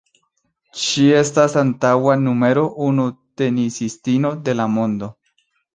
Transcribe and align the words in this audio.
Ŝi 0.83 1.03
estas 1.17 1.57
antaŭa 1.63 2.17
numero 2.23 2.65
unu 2.89 3.07
tenisistino 3.43 4.37
de 4.49 4.61
la 4.63 4.71
mondo. 4.81 5.17